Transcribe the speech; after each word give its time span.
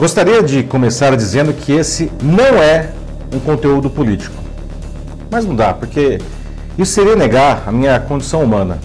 Gostaria 0.00 0.42
de 0.42 0.62
começar 0.62 1.14
dizendo 1.14 1.52
que 1.52 1.72
esse 1.72 2.10
não 2.22 2.56
é 2.56 2.88
um 3.34 3.38
conteúdo 3.38 3.90
político. 3.90 4.34
Mas 5.30 5.44
não 5.44 5.54
dá, 5.54 5.74
porque 5.74 6.18
isso 6.78 6.92
seria 6.92 7.14
negar 7.14 7.64
a 7.66 7.70
minha 7.70 8.00
condição 8.00 8.42
humana. 8.42 8.78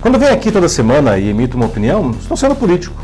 Quando 0.00 0.20
venho 0.20 0.32
aqui 0.32 0.52
toda 0.52 0.68
semana 0.68 1.18
e 1.18 1.28
emito 1.28 1.56
uma 1.56 1.66
opinião, 1.66 2.12
estou 2.12 2.36
sendo 2.36 2.54
político. 2.54 2.94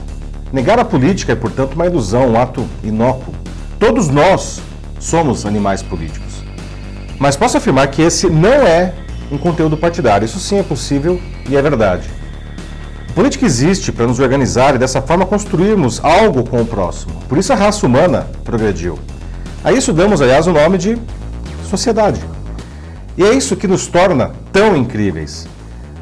Negar 0.52 0.78
a 0.78 0.84
política 0.84 1.32
é, 1.32 1.34
portanto, 1.34 1.74
uma 1.74 1.86
ilusão, 1.86 2.30
um 2.30 2.40
ato 2.40 2.64
inócuo. 2.84 3.34
Todos 3.76 4.08
nós 4.08 4.60
somos 5.00 5.44
animais 5.44 5.82
políticos. 5.82 6.44
Mas 7.18 7.34
posso 7.34 7.56
afirmar 7.56 7.88
que 7.88 8.02
esse 8.02 8.30
não 8.30 8.64
é 8.64 8.94
um 9.32 9.36
conteúdo 9.36 9.76
partidário. 9.76 10.24
Isso 10.24 10.38
sim 10.38 10.60
é 10.60 10.62
possível 10.62 11.20
e 11.48 11.56
é 11.56 11.60
verdade. 11.60 12.08
Política 13.16 13.46
existe 13.46 13.90
para 13.90 14.06
nos 14.06 14.20
organizar 14.20 14.74
e 14.74 14.78
dessa 14.78 15.00
forma 15.00 15.24
construirmos 15.24 16.04
algo 16.04 16.46
com 16.46 16.60
o 16.60 16.66
próximo. 16.66 17.14
Por 17.26 17.38
isso 17.38 17.50
a 17.50 17.56
raça 17.56 17.86
humana 17.86 18.28
progrediu. 18.44 18.98
A 19.64 19.72
isso 19.72 19.90
damos, 19.90 20.20
aliás, 20.20 20.46
o 20.46 20.52
nome 20.52 20.76
de 20.76 20.98
sociedade. 21.64 22.20
E 23.16 23.24
é 23.24 23.32
isso 23.32 23.56
que 23.56 23.66
nos 23.66 23.86
torna 23.86 24.32
tão 24.52 24.76
incríveis. 24.76 25.48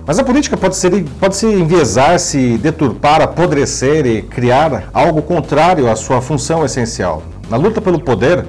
Mas 0.05 0.19
a 0.19 0.25
política 0.25 0.57
pode, 0.57 0.75
ser, 0.75 1.05
pode 1.21 1.37
se 1.37 1.47
enviesar, 1.47 2.19
se 2.19 2.59
deturpar, 2.59 3.23
apodrecer 3.23 4.05
e 4.07 4.21
criar 4.21 4.91
algo 4.93 5.23
contrário 5.23 5.89
à 5.89 5.95
sua 5.95 6.21
função 6.21 6.65
essencial. 6.65 7.23
Na 7.49 7.57
luta 7.57 7.81
pelo 7.81 8.01
poder, 8.01 8.45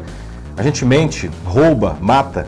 a 0.57 0.63
gente 0.63 0.83
mente, 0.83 1.29
rouba, 1.45 1.99
mata 2.01 2.47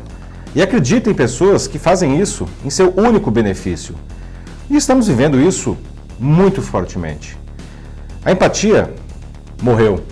e 0.55 0.63
acredita 0.63 1.11
em 1.11 1.13
pessoas 1.13 1.67
que 1.67 1.77
fazem 1.77 2.19
isso 2.19 2.47
em 2.65 2.71
seu 2.71 2.91
único 2.97 3.29
benefício. 3.29 3.93
E 4.67 4.75
estamos 4.75 5.07
vivendo 5.07 5.39
isso 5.39 5.77
muito 6.19 6.61
fortemente. 6.61 7.37
A 8.23 8.31
empatia 8.31 8.93
morreu. 9.61 10.03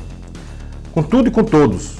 Com 0.93 1.03
tudo 1.03 1.27
e 1.27 1.31
com 1.31 1.43
todos. 1.43 1.97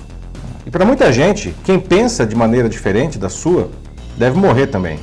E 0.66 0.72
para 0.72 0.86
muita 0.86 1.12
gente, 1.12 1.54
quem 1.64 1.80
pensa 1.80 2.26
de 2.26 2.36
maneira 2.36 2.70
diferente 2.70 3.20
da 3.20 3.30
sua 3.30 3.70
deve 4.18 4.40
morrer 4.40 4.68
também. 4.68 5.00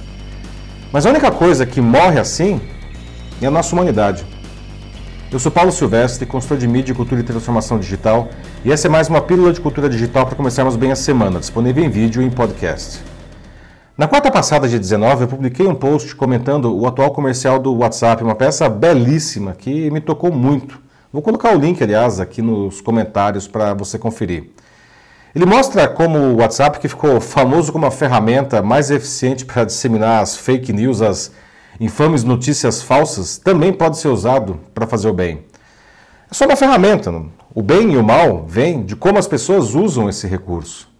Mas 0.92 1.06
a 1.06 1.10
única 1.10 1.30
coisa 1.30 1.64
que 1.64 1.80
morre 1.80 2.18
assim 2.18 2.60
é 3.40 3.46
a 3.46 3.50
nossa 3.50 3.74
humanidade. 3.74 4.24
Eu 5.30 5.38
sou 5.38 5.50
Paulo 5.50 5.72
Silvestre, 5.72 6.26
consultor 6.26 6.58
de 6.58 6.68
mídia, 6.68 6.94
cultura 6.94 7.20
e 7.20 7.24
transformação 7.24 7.78
digital, 7.78 8.28
e 8.64 8.70
essa 8.70 8.86
é 8.86 8.90
mais 8.90 9.08
uma 9.08 9.20
pílula 9.22 9.52
de 9.52 9.60
cultura 9.60 9.88
digital 9.88 10.26
para 10.26 10.36
começarmos 10.36 10.76
bem 10.76 10.92
a 10.92 10.96
semana, 10.96 11.40
disponível 11.40 11.82
em 11.82 11.88
vídeo 11.88 12.20
e 12.20 12.26
em 12.26 12.30
podcast. 12.30 13.11
Na 13.94 14.08
quarta 14.08 14.30
passada, 14.30 14.66
dia 14.66 14.78
19, 14.78 15.24
eu 15.24 15.28
publiquei 15.28 15.66
um 15.66 15.74
post 15.74 16.16
comentando 16.16 16.74
o 16.74 16.86
atual 16.86 17.10
comercial 17.10 17.58
do 17.58 17.76
WhatsApp, 17.76 18.24
uma 18.24 18.34
peça 18.34 18.66
belíssima 18.66 19.52
que 19.52 19.90
me 19.90 20.00
tocou 20.00 20.32
muito. 20.32 20.80
Vou 21.12 21.20
colocar 21.20 21.54
o 21.54 21.58
link, 21.58 21.82
aliás, 21.82 22.18
aqui 22.18 22.40
nos 22.40 22.80
comentários 22.80 23.46
para 23.46 23.74
você 23.74 23.98
conferir. 23.98 24.48
Ele 25.34 25.44
mostra 25.44 25.86
como 25.86 26.18
o 26.18 26.36
WhatsApp, 26.36 26.78
que 26.78 26.88
ficou 26.88 27.20
famoso 27.20 27.70
como 27.70 27.84
a 27.84 27.90
ferramenta 27.90 28.62
mais 28.62 28.90
eficiente 28.90 29.44
para 29.44 29.64
disseminar 29.64 30.22
as 30.22 30.38
fake 30.38 30.72
news, 30.72 31.02
as 31.02 31.30
infames 31.78 32.24
notícias 32.24 32.82
falsas, 32.82 33.36
também 33.36 33.74
pode 33.74 33.98
ser 33.98 34.08
usado 34.08 34.58
para 34.72 34.86
fazer 34.86 35.08
o 35.08 35.12
bem. 35.12 35.44
É 36.30 36.34
só 36.34 36.46
uma 36.46 36.56
ferramenta. 36.56 37.12
Não? 37.12 37.30
O 37.54 37.60
bem 37.60 37.92
e 37.92 37.98
o 37.98 38.02
mal 38.02 38.46
vêm 38.48 38.84
de 38.84 38.96
como 38.96 39.18
as 39.18 39.26
pessoas 39.26 39.74
usam 39.74 40.08
esse 40.08 40.26
recurso. 40.26 40.91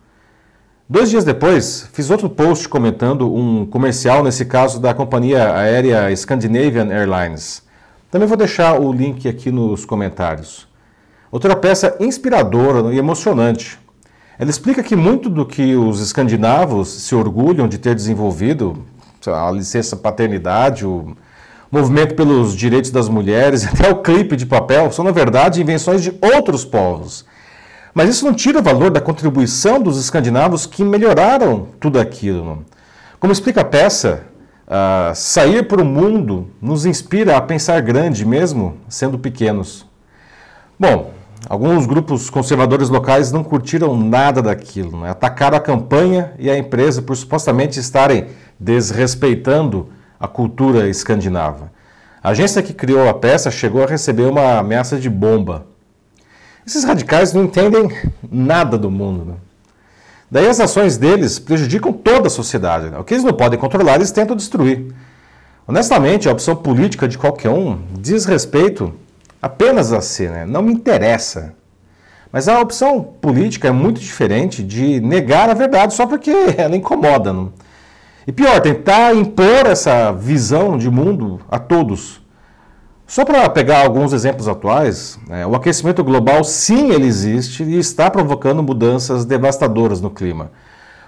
Dois 0.89 1.09
dias 1.09 1.25
depois, 1.25 1.89
fiz 1.93 2.11
outro 2.11 2.29
post 2.29 2.69
comentando 2.69 3.33
um 3.33 3.65
comercial, 3.65 4.23
nesse 4.23 4.45
caso 4.45 4.81
da 4.81 4.93
companhia 4.93 5.55
aérea 5.55 6.15
Scandinavian 6.15 6.93
Airlines. 6.93 7.63
Também 8.11 8.27
vou 8.27 8.37
deixar 8.37 8.79
o 8.79 8.93
link 8.93 9.29
aqui 9.29 9.51
nos 9.53 9.85
comentários. 9.85 10.67
Outra 11.31 11.55
peça 11.55 11.97
inspiradora 12.01 12.93
e 12.93 12.99
emocionante. 12.99 13.79
Ela 14.37 14.51
explica 14.51 14.83
que 14.83 14.97
muito 14.97 15.31
do 15.31 15.47
que 15.47 15.77
os 15.77 16.01
escandinavos 16.01 16.89
se 16.89 17.15
orgulham 17.15 17.69
de 17.69 17.79
ter 17.79 17.95
desenvolvido, 17.95 18.85
a 19.27 19.51
licença 19.53 19.97
paternidade, 19.97 20.85
o 20.85 21.17
movimento 21.71 22.17
pelos 22.17 22.57
direitos 22.57 22.91
das 22.91 23.09
mulheres, 23.09 23.65
até 23.73 23.89
o 23.89 24.03
clipe 24.03 24.37
de 24.37 24.47
papel, 24.47 24.91
são 24.91 25.05
na 25.05 25.13
verdade 25.13 25.63
invenções 25.63 26.03
de 26.03 26.13
outros 26.21 26.65
povos 26.65 27.25
mas 27.95 28.09
isso 28.09 28.25
não 28.25 28.33
tira 28.33 28.59
o 28.59 28.63
valor 28.63 28.91
da 28.91 29.01
contribuição 29.01 29.81
dos 29.81 29.99
escandinavos 29.99 30.65
que 30.67 30.83
melhoraram 30.83 31.69
tudo 31.79 32.01
aquilo. 32.01 32.65
Como 33.21 33.33
explica 33.33 33.61
a 33.61 33.65
peça, 33.65 34.25
uh, 34.67 35.15
sair 35.15 35.69
para 35.69 35.83
o 35.83 35.85
mundo 35.85 36.49
nos 36.61 36.87
inspira 36.87 37.37
a 37.37 37.41
pensar 37.41 37.81
grande, 37.83 38.25
mesmo 38.25 38.77
sendo 38.89 39.19
pequenos. 39.19 39.87
Bom, 40.79 41.13
alguns 41.49 41.87
grupos 41.87 42.31
conservadores 42.31 42.89
locais 42.89 43.31
não 43.31 43.45
curtiram 43.45 43.97
nada 43.97 44.41
daquilo, 44.41 45.01
né? 45.01 45.11
atacaram 45.11 45.57
a 45.57 45.61
campanha 45.61 46.33
e 46.39 46.51
a 46.51 46.57
empresa 46.57 47.03
por 47.03 47.15
supostamente 47.15 47.79
estarem 47.79 48.29
desrespeitando 48.59 49.89
a 50.19 50.27
cultura 50.27 50.89
escandinava. 50.89 51.71
A 52.23 52.31
agência 52.31 52.63
que 52.63 52.73
criou 52.73 53.09
a 53.09 53.15
peça 53.15 53.51
chegou 53.51 53.83
a 53.83 53.87
receber 53.87 54.23
uma 54.23 54.59
ameaça 54.59 54.97
de 54.97 55.11
bomba 55.11 55.67
esses 56.67 56.85
radicais 56.85 57.33
não 57.33 57.45
entendem 57.45 57.91
nada 58.31 58.79
do 58.79 58.91
mundo. 58.91 59.25
Né? 59.25 59.35
Daí 60.31 60.49
as 60.49 60.61
ações 60.61 60.97
deles 60.97 61.39
prejudicam 61.39 61.93
toda 61.93 62.29
a 62.29 62.31
sociedade. 62.31 62.89
Né? 62.89 62.99
O 62.99 63.05
que 63.05 63.15
eles 63.15 63.25
não 63.25 63.35
podem 63.35 63.59
controlar, 63.59 63.97
eles 63.97 64.11
tentam 64.11 64.37
destruir. 64.37 64.95
Honestamente, 65.67 66.29
a 66.29 66.33
opção 66.33 66.57
política 66.57 67.07
de 67.07 67.19
qualquer 67.19 67.51
um 67.51 67.79
diz 67.99 68.25
respeito 68.25 68.95
apenas 69.41 69.93
a 69.93 70.01
si, 70.01 70.29
né? 70.29 70.47
não 70.47 70.63
me 70.63 70.73
interessa. 70.73 71.55
Mas 72.33 72.49
a 72.49 72.59
opção 72.61 73.03
política 73.03 73.69
é 73.69 73.71
muito 73.71 74.01
diferente 74.01 74.63
de 74.63 75.01
negar 75.01 75.51
a 75.51 75.55
verdade 75.55 75.93
só 75.93 76.07
porque 76.07 76.33
ela 76.57 76.75
incomoda. 76.75 77.33
Não? 77.33 77.53
E 78.27 78.33
pior, 78.33 78.59
tentar 78.61 79.15
impor 79.15 79.67
essa 79.67 80.13
visão 80.13 80.79
de 80.79 80.89
mundo 80.89 81.41
a 81.51 81.59
todos. 81.59 82.22
Só 83.07 83.25
para 83.25 83.49
pegar 83.51 83.83
alguns 83.83 84.13
exemplos 84.13 84.49
atuais, 84.49 85.19
é, 85.29 85.47
o 85.47 85.55
aquecimento 85.55 86.03
global 86.03 86.43
sim 86.45 86.91
ele 86.91 87.07
existe 87.07 87.63
e 87.63 87.79
está 87.79 88.11
provocando 88.11 88.63
mudanças 88.63 89.25
devastadoras 89.25 90.01
no 90.01 90.11
clima. 90.11 90.51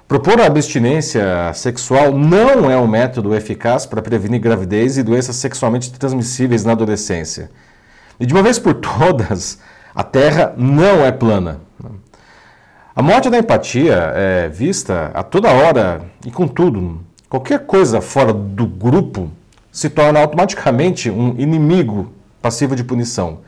Propor 0.06 0.38
a 0.38 0.47
abstinência 0.47 1.25
sexual 1.55 2.12
não 2.12 2.71
é 2.71 2.77
um 2.77 2.87
método 2.87 3.34
eficaz 3.34 3.87
para 3.87 4.03
prevenir 4.03 4.38
gravidez 4.38 4.99
e 4.99 5.03
doenças 5.03 5.37
sexualmente 5.37 5.91
transmissíveis 5.93 6.62
na 6.62 6.72
adolescência. 6.72 7.50
E 8.21 8.26
de 8.26 8.34
uma 8.34 8.43
vez 8.43 8.59
por 8.59 8.75
todas, 8.75 9.59
a 9.94 10.05
Terra 10.05 10.53
não 10.59 11.05
é 11.05 11.11
plana. 11.11 11.61
A 12.94 13.03
morte 13.03 13.31
da 13.31 13.38
empatia 13.38 14.12
é 14.15 14.49
vista 14.49 15.11
a 15.15 15.22
toda 15.22 15.50
hora 15.50 16.03
e 16.25 16.31
com 16.31 16.47
tudo. 16.47 17.00
Qualquer 17.28 17.61
coisa 17.61 18.00
fora 18.00 18.32
do 18.32 18.66
grupo 18.66 19.31
se 19.75 19.91
torna 19.91 20.21
automaticamente 20.21 21.11
um 21.11 21.35
inimigo 21.37 22.12
passivo 22.41 22.77
de 22.77 22.85
punição. 22.85 23.41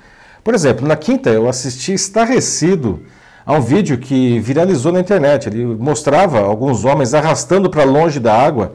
Por 0.42 0.54
exemplo, 0.54 0.87
na 0.87 0.97
quinta 0.97 1.31
eu 1.31 1.48
assisti 1.48 1.94
estarrecido 1.94 3.00
a 3.47 3.53
um 3.53 3.60
vídeo 3.60 3.97
que 3.97 4.41
viralizou 4.41 4.91
na 4.91 4.98
internet. 4.98 5.48
Ele 5.48 5.64
mostrava 5.64 6.41
alguns 6.41 6.84
homens 6.84 7.14
arrastando 7.14 7.70
para 7.70 7.84
longe 7.84 8.19
da 8.19 8.37
água 8.37 8.72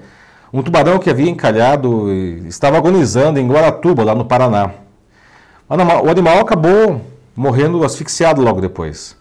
um 0.54 0.62
tubarão 0.62 0.98
que 0.98 1.10
havia 1.10 1.30
encalhado 1.30 2.10
e 2.10 2.48
estava 2.48 2.78
agonizando 2.78 3.38
em 3.38 3.48
Guaratuba, 3.48 4.06
lá 4.06 4.16
no 4.16 4.24
Paraná. 4.24 4.72
O 5.70 6.10
animal 6.10 6.40
acabou 6.40 7.02
morrendo 7.36 7.84
asfixiado 7.84 8.42
logo 8.42 8.62
depois. 8.62 9.18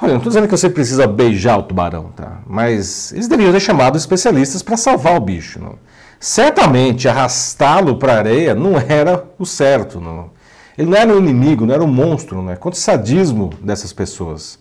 Olha, 0.00 0.10
não 0.10 0.18
estou 0.18 0.30
dizendo 0.30 0.48
que 0.48 0.56
você 0.56 0.68
precisa 0.68 1.06
beijar 1.06 1.58
o 1.58 1.62
tubarão, 1.62 2.10
tá? 2.16 2.40
Mas 2.44 3.12
eles 3.12 3.28
deveriam 3.28 3.52
ter 3.52 3.60
chamado 3.60 3.96
especialistas 3.96 4.62
para 4.62 4.76
salvar 4.76 5.16
o 5.16 5.20
bicho. 5.20 5.60
Não? 5.60 5.76
Certamente 6.22 7.08
arrastá-lo 7.08 7.96
para 7.96 8.12
a 8.12 8.18
areia 8.18 8.54
não 8.54 8.78
era 8.78 9.24
o 9.40 9.44
certo. 9.44 10.00
Não. 10.00 10.30
Ele 10.78 10.88
não 10.88 10.96
era 10.96 11.12
um 11.12 11.18
inimigo, 11.18 11.66
não 11.66 11.74
era 11.74 11.82
um 11.82 11.88
monstro. 11.88 12.40
Não 12.40 12.52
é? 12.52 12.54
Quanto 12.54 12.76
sadismo 12.76 13.50
dessas 13.60 13.92
pessoas. 13.92 14.56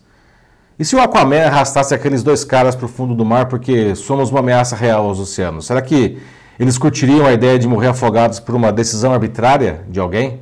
E 0.79 0.83
se 0.83 0.95
o 0.95 0.99
Aquaman 0.99 1.45
arrastasse 1.45 1.93
aqueles 1.93 2.23
dois 2.23 2.43
caras 2.43 2.75
para 2.75 2.87
o 2.87 2.89
fundo 2.89 3.13
do 3.13 3.23
mar 3.23 3.45
porque 3.45 3.93
somos 3.93 4.31
uma 4.31 4.39
ameaça 4.39 4.75
real 4.75 5.05
aos 5.05 5.19
oceanos? 5.19 5.67
Será 5.67 5.83
que 5.83 6.17
eles 6.59 6.79
curtiriam 6.79 7.27
a 7.27 7.31
ideia 7.31 7.59
de 7.59 7.67
morrer 7.67 7.89
afogados 7.89 8.39
por 8.39 8.55
uma 8.55 8.73
decisão 8.73 9.13
arbitrária 9.13 9.85
de 9.87 9.99
alguém? 9.99 10.39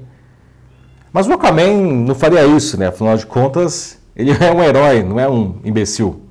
Mas 1.11 1.27
o 1.27 1.33
Aquaman 1.33 2.05
não 2.05 2.15
faria 2.15 2.45
isso, 2.45 2.79
né? 2.79 2.87
Afinal 2.87 3.17
de 3.17 3.25
contas, 3.25 3.99
ele 4.15 4.31
é 4.39 4.53
um 4.53 4.63
herói, 4.63 5.03
não 5.03 5.19
é 5.19 5.27
um 5.29 5.59
imbecil. 5.65 6.28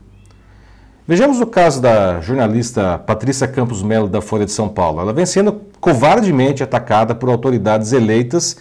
Vejamos 1.08 1.40
o 1.40 1.46
caso 1.46 1.80
da 1.80 2.20
jornalista 2.20 2.98
Patrícia 2.98 3.48
Campos 3.48 3.82
Melo 3.82 4.10
da 4.10 4.20
Folha 4.20 4.44
de 4.44 4.52
São 4.52 4.68
Paulo. 4.68 5.00
Ela 5.00 5.10
vem 5.10 5.24
sendo 5.24 5.62
covardemente 5.80 6.62
atacada 6.62 7.14
por 7.14 7.30
autoridades 7.30 7.92
eleitas 7.92 8.58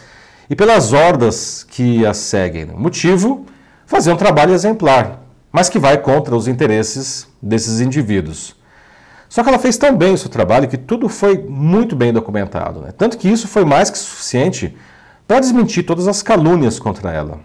e 0.49 0.55
pelas 0.55 0.93
hordas 0.93 1.65
que 1.69 2.05
a 2.05 2.13
seguem. 2.13 2.69
O 2.73 2.79
motivo? 2.79 3.45
Fazer 3.85 4.13
um 4.13 4.15
trabalho 4.15 4.53
exemplar, 4.53 5.23
mas 5.51 5.67
que 5.67 5.77
vai 5.77 5.97
contra 5.97 6.33
os 6.37 6.47
interesses 6.47 7.27
desses 7.41 7.81
indivíduos. 7.81 8.55
Só 9.27 9.43
que 9.43 9.49
ela 9.49 9.59
fez 9.59 9.77
tão 9.77 9.97
bem 9.97 10.13
o 10.13 10.17
seu 10.17 10.29
trabalho 10.29 10.69
que 10.69 10.77
tudo 10.77 11.09
foi 11.09 11.37
muito 11.37 11.97
bem 11.97 12.13
documentado. 12.13 12.79
Né? 12.79 12.93
Tanto 12.97 13.17
que 13.17 13.27
isso 13.27 13.49
foi 13.49 13.65
mais 13.65 13.89
que 13.89 13.97
suficiente 13.97 14.73
para 15.27 15.41
desmentir 15.41 15.85
todas 15.85 16.07
as 16.07 16.23
calúnias 16.23 16.79
contra 16.79 17.11
ela. 17.11 17.41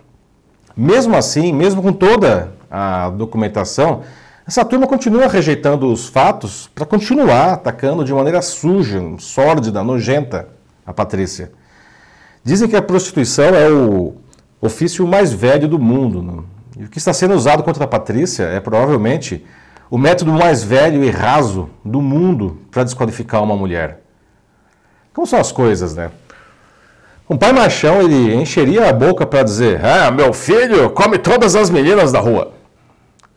Mesmo 0.77 1.17
assim, 1.17 1.53
mesmo 1.53 1.83
com 1.83 1.93
toda 1.93 2.53
a 2.71 3.11
documentação, 3.11 4.03
essa 4.47 4.65
turma 4.65 4.87
continua 4.87 5.29
rejeitando 5.29 5.91
os 5.93 6.09
fatos 6.09 6.69
para 6.75 6.85
continuar 6.85 7.53
atacando 7.53 8.05
de 8.05 8.13
maneira 8.13 8.43
suja, 8.43 9.01
sórdida, 9.19 9.85
nojenta 9.85 10.49
a 10.85 10.93
Patrícia. 10.93 11.53
Dizem 12.43 12.69
que 12.69 12.75
a 12.75 12.83
prostituição 12.83 13.55
é 13.55 13.71
o 13.71 14.15
ofício 14.61 15.07
mais 15.07 15.33
velho 15.33 15.69
do 15.69 15.79
mundo. 15.79 16.23
Né? 16.23 16.43
E 16.79 16.85
o 16.85 16.89
que 16.89 16.99
está 16.99 17.13
sendo 17.13 17.35
usado 17.35 17.63
contra 17.63 17.85
a 17.85 17.89
Patrícia 17.89 18.45
é 18.45 18.59
provavelmente 18.59 19.45
o 19.89 19.97
método 19.97 20.33
mais 20.33 20.65
velho 20.65 21.05
e 21.05 21.11
raso 21.11 21.71
do 21.85 22.03
mundo 22.03 22.59
para 22.71 22.83
desqualificar 22.83 23.43
uma 23.43 23.57
mulher. 23.57 24.01
Como 25.15 25.27
são 25.27 25.39
as 25.39 25.53
coisas, 25.53 25.95
né? 25.95 26.11
Um 27.31 27.37
pai 27.37 27.53
machão, 27.53 28.01
ele 28.01 28.35
encheria 28.35 28.89
a 28.89 28.93
boca 28.93 29.25
para 29.25 29.43
dizer: 29.43 29.85
Ah, 29.85 30.11
meu 30.11 30.33
filho 30.33 30.91
come 30.91 31.19
todas 31.19 31.55
as 31.55 31.71
meninas 31.71 32.11
da 32.11 32.19
rua. 32.19 32.53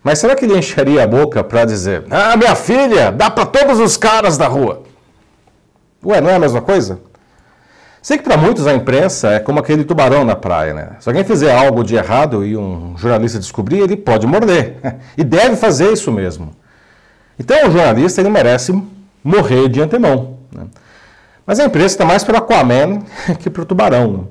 Mas 0.06 0.20
será 0.20 0.36
que 0.36 0.46
ele 0.46 0.56
encheria 0.56 1.04
a 1.04 1.08
boca 1.08 1.44
para 1.44 1.66
dizer: 1.66 2.04
Ah, 2.12 2.38
minha 2.38 2.56
filha 2.56 3.12
dá 3.12 3.28
para 3.28 3.44
todos 3.44 3.80
os 3.80 3.98
caras 3.98 4.38
da 4.38 4.46
rua? 4.46 4.84
Ué, 6.06 6.22
não 6.22 6.30
é 6.30 6.36
a 6.36 6.40
mesma 6.40 6.62
coisa? 6.62 7.00
Sei 8.04 8.20
que 8.20 8.24
para 8.24 8.38
muitos 8.38 8.68
a 8.68 8.74
imprensa 8.76 9.32
é 9.32 9.40
como 9.40 9.58
aquele 9.58 9.84
tubarão 9.84 10.24
na 10.24 10.36
praia, 10.36 10.76
né? 10.76 10.90
Se 11.00 11.10
alguém 11.10 11.24
fizer 11.24 11.52
algo 11.52 11.84
de 11.84 11.96
errado 11.96 12.46
e 12.46 12.56
um 12.56 12.96
jornalista 12.96 13.40
descobrir, 13.40 13.80
ele 13.80 13.98
pode 13.98 14.28
morder. 14.28 14.76
E 15.18 15.24
deve 15.24 15.56
fazer 15.56 15.92
isso 15.92 16.12
mesmo. 16.12 16.52
Então 17.40 17.68
o 17.68 17.72
jornalista 17.72 18.22
ele 18.22 18.30
merece 18.30 18.80
morrer 19.24 19.68
de 19.70 19.82
antemão. 19.82 20.38
Né? 20.54 20.66
Mas 21.48 21.60
a 21.60 21.66
imprensa 21.66 21.96
está 21.96 22.06
mais 22.06 22.24
para 22.24 22.36
o 22.36 22.38
Aquaman 22.38 23.00
que 23.42 23.50
para 23.50 23.64
o 23.64 23.66
tubarão. 23.66 24.28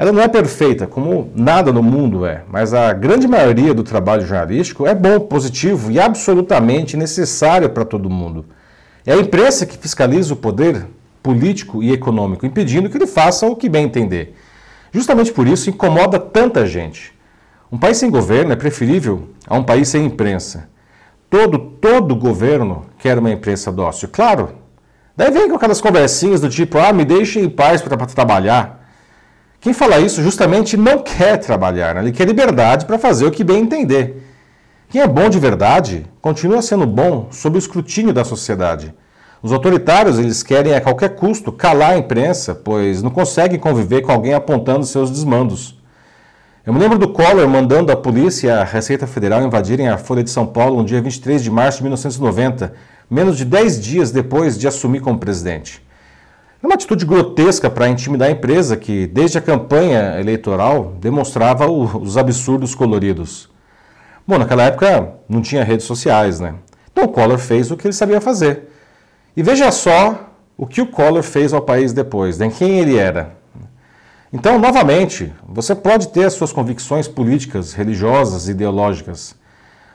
Ela 0.00 0.12
não 0.12 0.22
é 0.22 0.28
perfeita, 0.28 0.86
como 0.86 1.30
nada 1.36 1.70
no 1.70 1.82
mundo 1.82 2.24
é, 2.24 2.42
mas 2.48 2.72
a 2.72 2.90
grande 2.94 3.28
maioria 3.28 3.74
do 3.74 3.82
trabalho 3.82 4.26
jornalístico 4.26 4.86
é 4.86 4.94
bom, 4.94 5.20
positivo 5.20 5.90
e 5.90 6.00
absolutamente 6.00 6.96
necessário 6.96 7.68
para 7.68 7.84
todo 7.84 8.08
mundo. 8.08 8.46
É 9.04 9.12
a 9.12 9.18
imprensa 9.18 9.66
que 9.66 9.76
fiscaliza 9.76 10.32
o 10.32 10.36
poder 10.38 10.86
político 11.22 11.82
e 11.82 11.92
econômico, 11.92 12.46
impedindo 12.46 12.88
que 12.88 12.96
ele 12.96 13.06
faça 13.06 13.46
o 13.46 13.54
que 13.54 13.68
bem 13.68 13.84
entender. 13.84 14.34
Justamente 14.90 15.34
por 15.34 15.46
isso 15.46 15.68
incomoda 15.68 16.18
tanta 16.18 16.66
gente. 16.66 17.12
Um 17.70 17.76
país 17.76 17.98
sem 17.98 18.10
governo 18.10 18.54
é 18.54 18.56
preferível 18.56 19.28
a 19.46 19.54
um 19.54 19.62
país 19.62 19.86
sem 19.88 20.06
imprensa. 20.06 20.70
Todo, 21.28 21.58
todo 21.58 22.16
governo 22.16 22.86
quer 22.98 23.18
uma 23.18 23.30
imprensa 23.30 23.70
dócil, 23.70 24.08
claro. 24.10 24.54
Daí 25.14 25.30
vem 25.30 25.50
com 25.50 25.56
aquelas 25.56 25.78
conversinhas 25.78 26.40
do 26.40 26.48
tipo, 26.48 26.78
ah, 26.78 26.90
me 26.90 27.04
deixe 27.04 27.38
em 27.38 27.50
paz 27.50 27.82
para 27.82 27.98
trabalhar. 28.06 28.79
Quem 29.60 29.74
fala 29.74 30.00
isso 30.00 30.22
justamente 30.22 30.74
não 30.74 31.00
quer 31.00 31.36
trabalhar, 31.36 31.94
né? 31.94 32.00
ele 32.00 32.12
quer 32.12 32.26
liberdade 32.26 32.86
para 32.86 32.98
fazer 32.98 33.26
o 33.26 33.30
que 33.30 33.44
bem 33.44 33.60
entender. 33.60 34.26
Quem 34.88 35.02
é 35.02 35.06
bom 35.06 35.28
de 35.28 35.38
verdade 35.38 36.06
continua 36.22 36.62
sendo 36.62 36.86
bom 36.86 37.28
sob 37.30 37.56
o 37.56 37.58
escrutínio 37.58 38.12
da 38.12 38.24
sociedade. 38.24 38.94
Os 39.42 39.52
autoritários, 39.52 40.18
eles 40.18 40.42
querem 40.42 40.74
a 40.74 40.80
qualquer 40.80 41.10
custo 41.10 41.52
calar 41.52 41.92
a 41.92 41.98
imprensa, 41.98 42.54
pois 42.54 43.02
não 43.02 43.10
conseguem 43.10 43.58
conviver 43.58 44.00
com 44.00 44.12
alguém 44.12 44.32
apontando 44.32 44.86
seus 44.86 45.10
desmandos. 45.10 45.78
Eu 46.64 46.72
me 46.72 46.80
lembro 46.80 46.98
do 46.98 47.08
Collor 47.08 47.46
mandando 47.46 47.92
a 47.92 47.96
polícia 47.96 48.48
e 48.48 48.50
a 48.50 48.64
Receita 48.64 49.06
Federal 49.06 49.42
invadirem 49.42 49.88
a 49.88 49.98
Folha 49.98 50.24
de 50.24 50.30
São 50.30 50.46
Paulo 50.46 50.78
no 50.78 50.84
dia 50.86 51.02
23 51.02 51.42
de 51.42 51.50
março 51.50 51.78
de 51.78 51.84
1990, 51.84 52.72
menos 53.10 53.36
de 53.36 53.44
10 53.44 53.80
dias 53.82 54.10
depois 54.10 54.58
de 54.58 54.66
assumir 54.66 55.00
como 55.00 55.18
presidente. 55.18 55.82
É 56.62 56.66
uma 56.66 56.74
atitude 56.74 57.06
grotesca 57.06 57.70
para 57.70 57.88
intimidar 57.88 58.28
a 58.28 58.32
empresa 58.32 58.76
que, 58.76 59.06
desde 59.06 59.38
a 59.38 59.40
campanha 59.40 60.20
eleitoral, 60.20 60.94
demonstrava 61.00 61.70
os 61.70 62.18
absurdos 62.18 62.74
coloridos. 62.74 63.48
Bom, 64.26 64.36
naquela 64.36 64.64
época 64.64 65.14
não 65.26 65.40
tinha 65.40 65.64
redes 65.64 65.86
sociais, 65.86 66.38
né? 66.38 66.54
Então 66.92 67.04
o 67.04 67.08
Collor 67.08 67.38
fez 67.38 67.70
o 67.70 67.76
que 67.76 67.86
ele 67.86 67.94
sabia 67.94 68.20
fazer 68.20 68.68
e 69.34 69.42
veja 69.42 69.72
só 69.72 70.34
o 70.56 70.66
que 70.66 70.82
o 70.82 70.86
Collor 70.86 71.22
fez 71.22 71.54
ao 71.54 71.62
país 71.62 71.94
depois, 71.94 72.38
né? 72.38 72.50
quem 72.50 72.78
ele 72.78 72.98
era. 72.98 73.34
Então, 74.30 74.58
novamente, 74.58 75.32
você 75.48 75.74
pode 75.74 76.08
ter 76.08 76.24
as 76.24 76.34
suas 76.34 76.52
convicções 76.52 77.08
políticas, 77.08 77.72
religiosas, 77.72 78.48
ideológicas, 78.48 79.34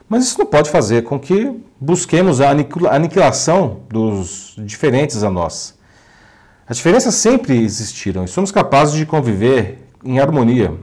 mas 0.10 0.24
isso 0.26 0.40
não 0.40 0.46
pode 0.48 0.72
fazer 0.72 1.04
com 1.04 1.20
que 1.20 1.64
busquemos 1.80 2.42
a 2.42 2.50
aniquilação 2.50 3.82
dos 3.88 4.56
diferentes 4.58 5.24
a 5.24 5.30
nós. 5.30 5.76
As 6.68 6.78
diferenças 6.78 7.16
sempre 7.16 7.62
existiram 7.62 8.24
e 8.24 8.28
somos 8.28 8.52
capazes 8.52 8.96
de 8.96 9.06
conviver 9.06 9.88
em 10.04 10.20
harmonia. 10.20 10.74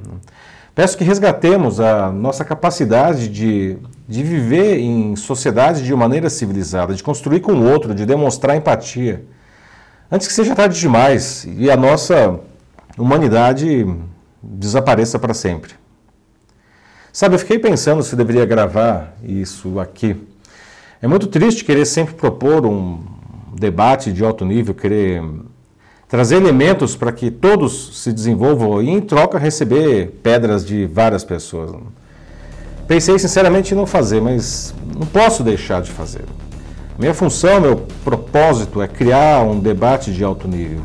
Peço 0.74 0.96
que 0.96 1.04
resgatemos 1.04 1.80
a 1.80 2.10
nossa 2.10 2.44
capacidade 2.44 3.28
de 3.28 3.78
de 4.12 4.22
viver 4.22 4.78
em 4.78 5.16
sociedade 5.16 5.82
de 5.82 5.94
maneira 5.94 6.28
civilizada, 6.28 6.94
de 6.94 7.02
construir 7.02 7.40
com 7.40 7.52
o 7.52 7.70
outro, 7.70 7.94
de 7.94 8.04
demonstrar 8.04 8.54
empatia. 8.54 9.24
Antes 10.10 10.26
que 10.26 10.34
seja 10.34 10.54
tarde 10.54 10.78
demais 10.78 11.46
e 11.56 11.70
a 11.70 11.76
nossa 11.78 12.38
humanidade 12.98 13.86
desapareça 14.42 15.18
para 15.18 15.32
sempre. 15.32 15.72
Sabe, 17.10 17.36
eu 17.36 17.38
fiquei 17.38 17.58
pensando 17.58 18.02
se 18.02 18.14
deveria 18.14 18.44
gravar 18.44 19.16
isso 19.22 19.80
aqui. 19.80 20.14
É 21.00 21.06
muito 21.06 21.26
triste 21.26 21.64
querer 21.64 21.86
sempre 21.86 22.14
propor 22.14 22.66
um 22.66 23.02
debate 23.54 24.12
de 24.12 24.22
alto 24.22 24.44
nível, 24.44 24.74
querer 24.74 25.22
trazer 26.12 26.36
elementos 26.36 26.94
para 26.94 27.10
que 27.10 27.30
todos 27.30 28.02
se 28.02 28.12
desenvolvam 28.12 28.82
e, 28.82 28.90
em 28.90 29.00
troca, 29.00 29.38
receber 29.38 30.08
pedras 30.22 30.62
de 30.62 30.84
várias 30.84 31.24
pessoas. 31.24 31.74
Pensei 32.86 33.18
sinceramente 33.18 33.72
em 33.72 33.76
não 33.78 33.86
fazer, 33.86 34.20
mas 34.20 34.74
não 34.94 35.06
posso 35.06 35.42
deixar 35.42 35.80
de 35.80 35.90
fazer. 35.90 36.26
Minha 36.98 37.14
função, 37.14 37.62
meu 37.62 37.86
propósito 38.04 38.82
é 38.82 38.86
criar 38.86 39.42
um 39.42 39.58
debate 39.58 40.12
de 40.12 40.22
alto 40.22 40.46
nível. 40.46 40.82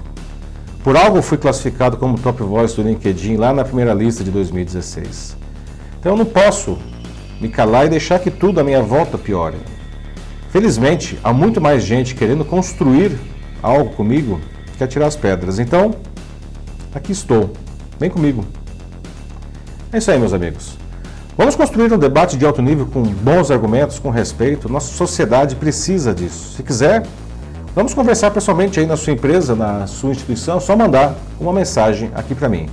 Por 0.81 0.95
algo 0.95 1.21
fui 1.21 1.37
classificado 1.37 1.97
como 1.97 2.17
top 2.17 2.41
voice 2.43 2.77
do 2.77 2.87
LinkedIn 2.87 3.35
lá 3.35 3.51
na 3.51 3.65
primeira 3.65 3.93
lista 3.93 4.23
de 4.23 4.31
2016. 4.31 5.35
Então 5.99 6.15
não 6.15 6.25
posso 6.25 6.77
me 7.41 7.49
calar 7.49 7.85
e 7.85 7.89
deixar 7.89 8.19
que 8.19 8.31
tudo 8.31 8.61
à 8.61 8.63
minha 8.63 8.81
volta 8.81 9.17
piore. 9.17 9.57
Felizmente, 10.51 11.19
há 11.21 11.33
muito 11.33 11.59
mais 11.59 11.83
gente 11.83 12.15
querendo 12.15 12.45
construir 12.45 13.11
algo 13.61 13.89
comigo 13.89 14.39
que 14.77 14.83
atirar 14.83 15.07
as 15.07 15.15
pedras. 15.15 15.59
Então, 15.59 15.95
aqui 16.93 17.11
estou. 17.11 17.51
Vem 17.99 18.09
comigo. 18.09 18.45
É 19.91 19.97
isso 19.97 20.11
aí, 20.11 20.19
meus 20.19 20.33
amigos. 20.33 20.77
Vamos 21.37 21.55
construir 21.55 21.93
um 21.93 21.97
debate 21.97 22.35
de 22.35 22.45
alto 22.45 22.61
nível 22.61 22.87
com 22.87 23.03
bons 23.03 23.51
argumentos, 23.51 23.99
com 23.99 24.09
respeito. 24.09 24.67
Nossa 24.67 24.91
sociedade 24.93 25.55
precisa 25.55 26.13
disso. 26.13 26.55
Se 26.55 26.63
quiser, 26.63 27.05
vamos 27.75 27.93
conversar 27.93 28.31
pessoalmente 28.31 28.79
aí 28.79 28.85
na 28.85 28.97
sua 28.97 29.13
empresa, 29.13 29.55
na 29.55 29.85
sua 29.85 30.11
instituição, 30.11 30.57
é 30.57 30.59
só 30.59 30.75
mandar 30.75 31.15
uma 31.39 31.53
mensagem 31.53 32.11
aqui 32.15 32.33
para 32.33 32.49
mim. 32.49 32.67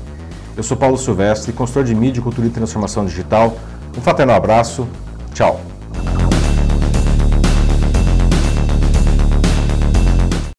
Eu 0.57 0.63
sou 0.63 0.77
Paulo 0.77 0.97
Silvestre, 0.97 1.53
consultor 1.53 1.85
de 1.85 1.95
mídia, 1.95 2.23
cultura 2.23 2.47
e 2.47 2.51
transformação 2.51 3.05
digital. 3.05 3.57
Um 3.97 4.01
fraternal 4.01 4.37
abraço. 4.37 4.89
Tchau. 5.35 5.74